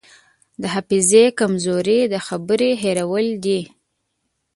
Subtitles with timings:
[0.61, 3.61] د حافظې کمزوري د خبرې هېرول دي.